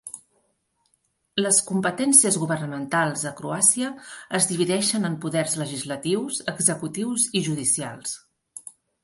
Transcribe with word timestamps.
Les 1.45 1.59
competències 1.67 2.37
governamentals 2.43 3.25
a 3.33 3.33
Croàcia 3.41 3.91
es 4.41 4.49
divideixen 4.53 5.09
en 5.11 5.19
poders 5.27 5.55
legislatius, 5.61 6.41
executius 6.57 7.29
i 7.41 7.45
judicials. 7.51 8.19